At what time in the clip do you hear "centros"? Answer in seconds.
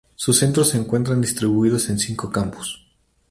0.39-0.69